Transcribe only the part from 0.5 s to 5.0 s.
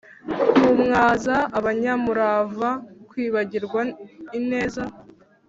kumwaza abanyamurava, kwibagirwa ineza,